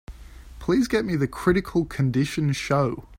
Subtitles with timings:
[0.57, 3.05] Please get me the Critical Condition show.